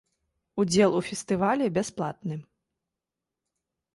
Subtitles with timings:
[0.63, 2.35] Удзел у фестывалі бясплатны.